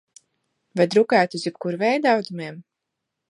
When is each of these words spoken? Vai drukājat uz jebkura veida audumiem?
Vai 0.79 0.87
drukājat 0.95 1.37
uz 1.39 1.43
jebkura 1.47 1.81
veida 1.83 2.13
audumiem? 2.21 2.61